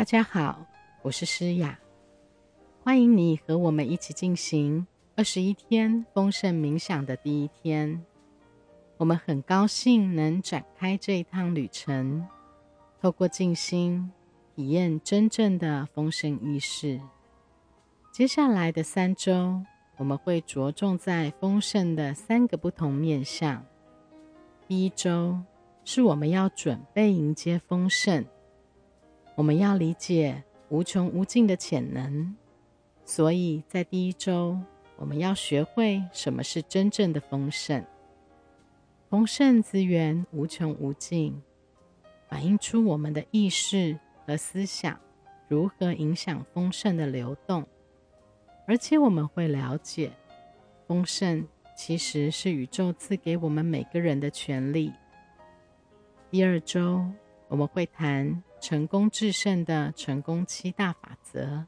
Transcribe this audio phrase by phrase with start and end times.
[0.00, 0.64] 大家好，
[1.02, 1.78] 我是诗雅，
[2.82, 8.02] 欢迎你和我们一起进行二十一天丰盛冥想的第一天。
[8.96, 12.26] 我们很高兴能展开这一趟旅程，
[12.98, 14.10] 透过静心
[14.56, 16.98] 体验真正的丰盛意识。
[18.10, 19.62] 接下来的三周，
[19.98, 23.62] 我们会着重在丰盛的三个不同面向。
[24.66, 25.38] 第一周
[25.84, 28.24] 是我们要准备迎接丰盛。
[29.40, 32.36] 我们要理解无穷无尽的潜能，
[33.06, 34.60] 所以在第一周，
[34.96, 37.82] 我们要学会什么是真正的丰盛。
[39.08, 41.40] 丰盛资源无穷无尽，
[42.28, 45.00] 反映出我们的意识和思想
[45.48, 47.66] 如何影响丰盛的流动，
[48.66, 50.12] 而且我们会了解，
[50.86, 54.92] 丰盛其实是宇宙赐给我们每个人的权利。
[56.30, 57.02] 第二周，
[57.48, 58.42] 我们会谈。
[58.60, 61.66] 成功制胜的成功七大法则。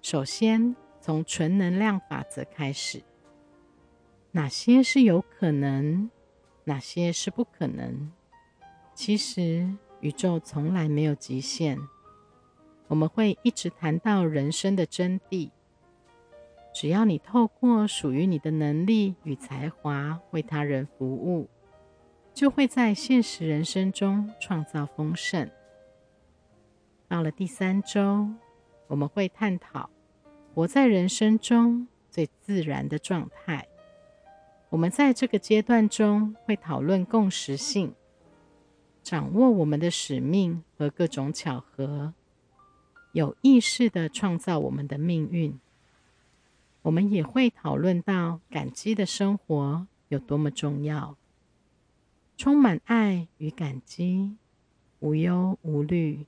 [0.00, 3.02] 首先，从纯能量法则开始。
[4.30, 6.10] 哪些是有可能？
[6.64, 8.12] 哪些是不可能？
[8.94, 9.68] 其实，
[10.00, 11.78] 宇宙从来没有极限。
[12.88, 15.50] 我们会一直谈到人生的真谛。
[16.72, 21.48] 只要你透过属于你的能力与才华为他人服务，
[22.32, 25.50] 就会在现实人生中创造丰盛。
[27.08, 28.28] 到了第三周，
[28.88, 29.90] 我们会探讨
[30.54, 33.68] 活在人生中最自然的状态。
[34.70, 37.94] 我们在这个阶段中会讨论共识性，
[39.02, 42.12] 掌握我们的使命和各种巧合，
[43.12, 45.58] 有意识的创造我们的命运。
[46.82, 51.16] 我们也会讨论到感激的生活有多么重要，
[52.36, 54.36] 充满爱与感激，
[54.98, 56.26] 无忧无虑。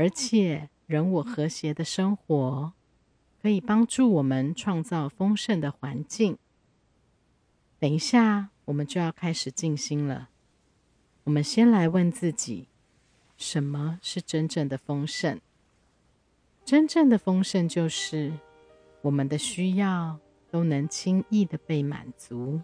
[0.00, 2.72] 而且，人我和谐的生活
[3.42, 6.38] 可以帮助我们创造丰盛的环境。
[7.78, 10.30] 等一下，我们就要开始静心了。
[11.24, 12.68] 我们先来问自己：
[13.36, 15.38] 什么是真正的丰盛？
[16.64, 18.32] 真正的丰盛就是
[19.02, 20.18] 我们的需要
[20.50, 22.62] 都能轻易的被满足，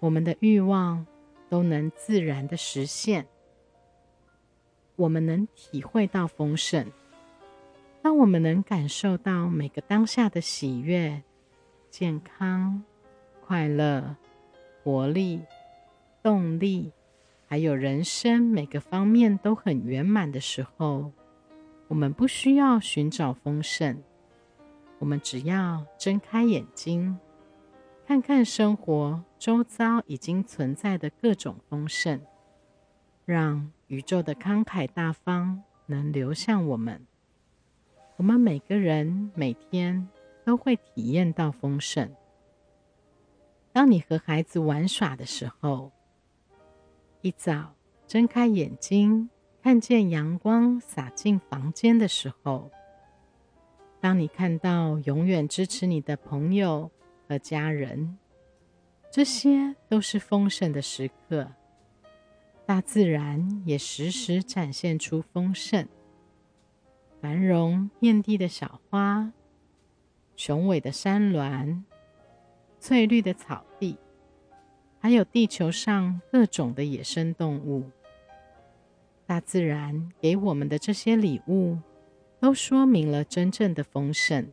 [0.00, 1.06] 我们的欲望
[1.48, 3.28] 都能自然的实现。
[5.00, 6.86] 我们能体会到丰盛，
[8.02, 11.22] 当我们能感受到每个当下的喜悦、
[11.88, 12.82] 健康、
[13.40, 14.14] 快乐、
[14.84, 15.40] 活力、
[16.22, 16.92] 动力，
[17.48, 21.10] 还有人生每个方面都很圆满的时候，
[21.88, 23.96] 我们不需要寻找丰盛，
[24.98, 27.18] 我们只要睁开眼睛，
[28.06, 32.20] 看看生活周遭已经存在的各种丰盛，
[33.24, 33.72] 让。
[33.90, 37.04] 宇宙的慷慨大方能流向我们，
[38.18, 40.08] 我们每个人每天
[40.44, 42.08] 都会体验到丰盛。
[43.72, 45.90] 当你和孩子玩耍的时候，
[47.20, 47.74] 一早
[48.06, 49.28] 睁开眼睛
[49.60, 52.70] 看见阳光洒进房间的时候，
[53.98, 56.88] 当你看到永远支持你的朋友
[57.26, 58.16] 和家人，
[59.10, 61.50] 这些都是丰盛的时刻。
[62.70, 65.88] 大自然也时时展现出丰盛、
[67.20, 69.32] 繁荣遍地的小花、
[70.36, 71.84] 雄伟的山峦、
[72.78, 73.98] 翠绿的草地，
[75.00, 77.90] 还有地球上各种的野生动物。
[79.26, 81.76] 大自然给我们的这些礼物，
[82.38, 84.48] 都说明了真正的丰盛。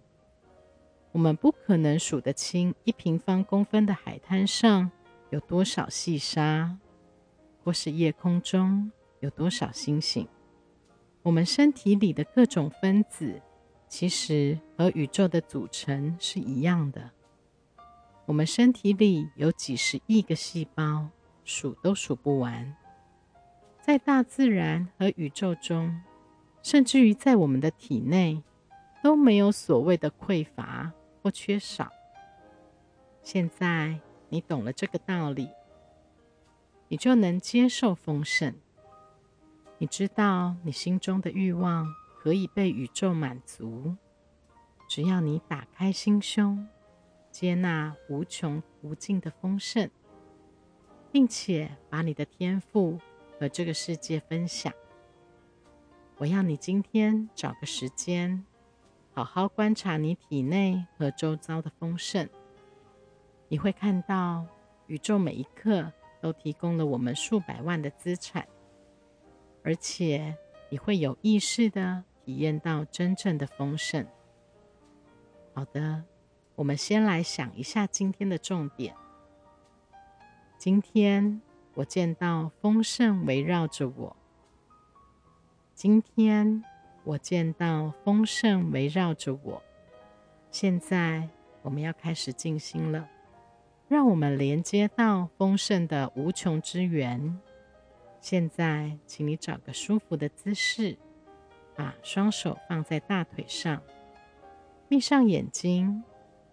[1.11, 4.89] 我们不可能数得清一平方公分的海滩上
[5.29, 6.79] 有多少细沙。
[7.67, 8.89] 或是夜空中
[9.19, 10.25] 有多少星星？
[11.22, 13.41] 我们身体里的各种分子，
[13.89, 17.11] 其实和宇宙的组成是一样的。
[18.25, 21.09] 我们身体里有几十亿个细胞，
[21.44, 22.73] 数都数不完。
[23.81, 26.01] 在大自然和宇宙中，
[26.63, 28.42] 甚至于在我们的体内，
[29.03, 31.92] 都没有所谓的匮乏或缺少。
[33.21, 34.00] 现在
[34.30, 35.50] 你懂了这个道理。
[36.89, 38.56] 你就能接受丰盛。
[39.78, 43.95] 你知道你心中的欲望可以被宇宙满足，
[44.88, 46.68] 只要你打开心胸，
[47.30, 49.89] 接纳无穷无尽的丰盛，
[51.12, 53.00] 并且把你的天赋
[53.38, 54.74] 和这个世界分享。
[56.18, 58.44] 我要你今天找个时间，
[59.13, 62.28] 好好观察你体内和周遭的丰盛，
[63.50, 64.48] 你会看到
[64.88, 65.92] 宇宙每一刻。
[66.19, 68.48] 都提供了我们数百万的资产，
[69.64, 70.36] 而且
[70.69, 74.06] 你会有意识的体验到真正的丰盛。
[75.54, 76.04] 好的，
[76.56, 78.96] 我们先来想一下今天的重点。
[80.58, 81.42] 今天
[81.75, 84.16] 我见到丰盛围绕着我。
[85.74, 86.64] 今天
[87.04, 89.62] 我见到丰盛围绕着我。
[90.50, 91.30] 现在
[91.62, 93.08] 我们要开始静心了，
[93.88, 97.39] 让我们连接到丰盛的无穷之源。
[98.19, 100.98] 现在，请你找个舒服的姿势，
[101.74, 103.81] 把双手放在大腿上，
[104.89, 106.04] 闭上眼睛，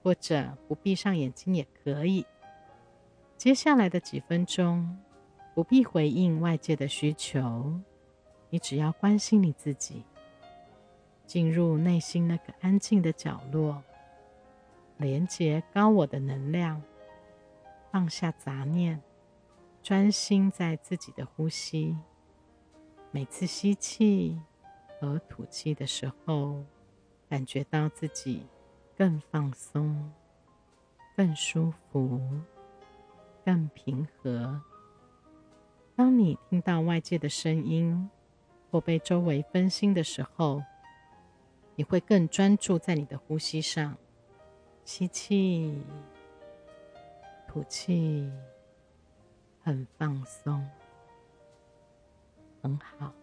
[0.03, 2.25] 或者不闭上眼睛也可以。
[3.37, 4.97] 接下来的几分钟，
[5.55, 7.81] 不必回应外界的需求，
[8.49, 10.05] 你只要关心你自己，
[11.27, 13.83] 进入内心那个安静的角落，
[14.99, 16.81] 连接高我的能量，
[17.95, 19.01] 放下杂念。
[19.81, 21.97] 专心在自己的呼吸，
[23.13, 24.37] 每次吸气
[24.99, 26.65] 和吐气的时候，
[27.29, 28.49] 感觉到自己
[28.99, 30.13] 更放松、
[31.17, 32.21] 更舒服、
[33.45, 34.61] 更平和。
[35.95, 38.11] 当你听到外界的声音
[38.73, 40.61] 或被周围分心的时候，
[41.77, 43.97] 你会更专注在你的呼吸上，
[44.85, 45.81] 吸气、
[47.55, 48.29] 吐气。
[49.63, 50.69] 很放松，
[52.61, 53.15] 很好。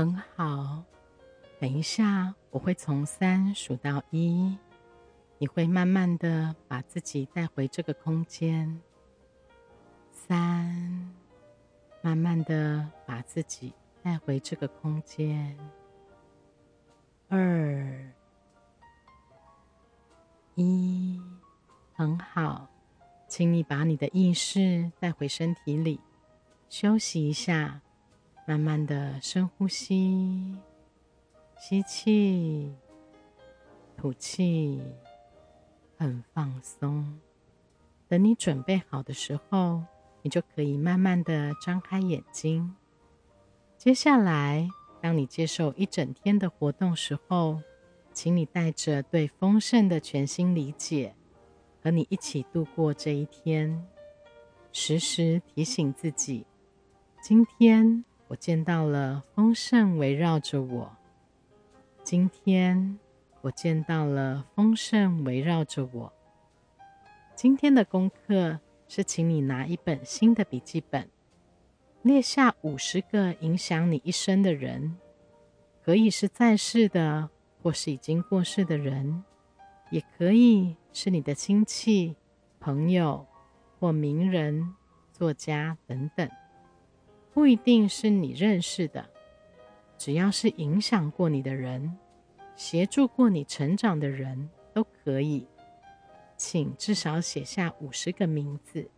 [0.00, 0.82] 很好，
[1.58, 4.56] 等一下我会从三数到一，
[5.36, 8.80] 你会慢慢的把自己带回这个空间。
[10.10, 11.12] 三，
[12.00, 15.54] 慢慢的把自己带回这个空间。
[17.28, 18.10] 二，
[20.54, 21.20] 一，
[21.92, 22.66] 很好，
[23.28, 26.00] 请你把你的意识带回身体里，
[26.70, 27.82] 休息一下。
[28.50, 30.56] 慢慢的深呼吸，
[31.56, 32.74] 吸气，
[33.96, 34.82] 吐气，
[35.96, 37.20] 很放松。
[38.08, 39.84] 等你准备好的时候，
[40.22, 42.74] 你就可以慢慢的张开眼睛。
[43.78, 44.68] 接下来，
[45.00, 47.62] 当你接受一整天的活动时候，
[48.12, 51.14] 请你带着对丰盛的全新理解，
[51.80, 53.86] 和你一起度过这一天。
[54.72, 56.44] 时时提醒自己，
[57.22, 58.04] 今天。
[58.30, 60.96] 我见到了丰盛围绕着我。
[62.04, 62.96] 今天
[63.40, 66.12] 我见到了丰盛围绕着我。
[67.34, 71.08] 今天的功课是，请你拿一本新的笔记本，
[72.02, 74.96] 列下五十个影响你一生的人，
[75.84, 79.24] 可以是在世的或是已经过世的人，
[79.90, 82.14] 也可以是你的亲戚、
[82.60, 83.26] 朋友
[83.80, 84.76] 或名人、
[85.12, 86.30] 作家等等，
[87.32, 89.08] 不一定是你认识的，
[89.96, 91.96] 只要是影响过你的人、
[92.56, 95.46] 协助过你成长的人都可以。
[96.36, 98.90] 请至少写下五十个名字，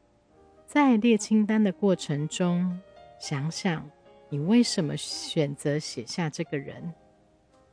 [0.65, 2.81] 在列清单的过程中，
[3.19, 3.91] 想想
[4.29, 6.95] 你为什么选择写下这个人，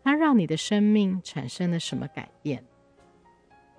[0.04, 2.64] 他让你的生命产生了什么改变。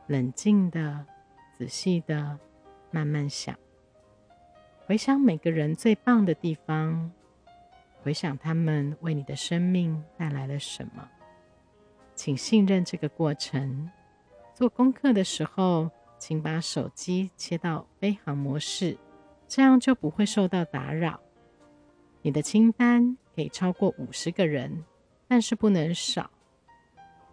[0.07, 1.05] 冷静的、
[1.53, 2.39] 仔细的、
[2.91, 3.59] 慢慢想，
[4.91, 7.13] 回想每个人最棒的地方，
[8.03, 11.09] 回想他们为你的生命带来了什么。
[12.17, 13.89] 请信任这个过程。
[14.53, 18.99] 做功课的时候，请把手机切到飞行模式，
[19.47, 21.21] 这样就不会受到打扰。
[22.23, 24.85] 你的清单可以超过五十个人，
[25.29, 26.33] 但是不能少。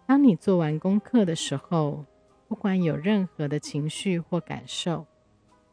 [0.06, 2.04] 当你做完功课的时候，
[2.46, 5.04] 不管有任何的情绪或感受，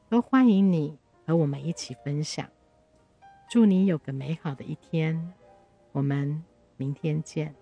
[0.09, 2.47] 都欢迎你和我们一起分享。
[3.49, 5.33] 祝你有个美好的一天，
[5.91, 6.43] 我们
[6.77, 7.55] 明天见。